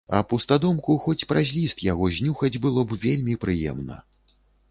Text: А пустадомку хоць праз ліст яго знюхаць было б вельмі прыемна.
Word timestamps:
А 0.17 0.19
пустадомку 0.29 0.95
хоць 1.03 1.27
праз 1.31 1.51
ліст 1.57 1.83
яго 1.89 2.09
знюхаць 2.17 2.61
было 2.65 2.87
б 2.93 2.99
вельмі 3.05 3.39
прыемна. 3.47 4.01